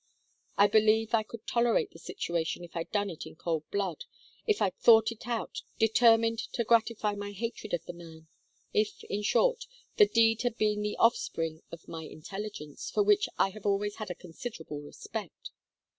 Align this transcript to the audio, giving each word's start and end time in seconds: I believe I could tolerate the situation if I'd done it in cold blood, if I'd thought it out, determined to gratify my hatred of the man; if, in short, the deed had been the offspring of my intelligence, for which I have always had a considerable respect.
I 0.57 0.65
believe 0.65 1.13
I 1.13 1.21
could 1.21 1.45
tolerate 1.45 1.91
the 1.91 1.99
situation 1.99 2.63
if 2.63 2.75
I'd 2.75 2.91
done 2.91 3.11
it 3.11 3.27
in 3.27 3.35
cold 3.35 3.69
blood, 3.69 4.05
if 4.47 4.59
I'd 4.59 4.75
thought 4.79 5.11
it 5.11 5.27
out, 5.27 5.61
determined 5.77 6.39
to 6.53 6.63
gratify 6.63 7.13
my 7.13 7.33
hatred 7.33 7.71
of 7.71 7.85
the 7.85 7.93
man; 7.93 8.27
if, 8.73 9.03
in 9.11 9.21
short, 9.21 9.67
the 9.97 10.07
deed 10.07 10.41
had 10.41 10.57
been 10.57 10.81
the 10.81 10.97
offspring 10.97 11.61
of 11.71 11.87
my 11.87 12.01
intelligence, 12.01 12.89
for 12.89 13.03
which 13.03 13.29
I 13.37 13.51
have 13.51 13.67
always 13.67 13.97
had 13.97 14.09
a 14.09 14.15
considerable 14.15 14.81
respect. 14.81 15.51